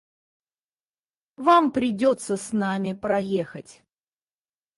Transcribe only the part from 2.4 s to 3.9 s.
нами проехать.